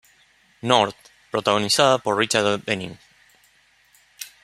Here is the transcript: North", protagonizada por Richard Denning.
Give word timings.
North", 0.63 0.97
protagonizada 1.31 1.99
por 2.01 2.17
Richard 2.17 2.63
Denning. 2.65 2.97